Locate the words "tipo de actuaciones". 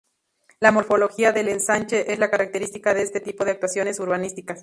3.19-3.99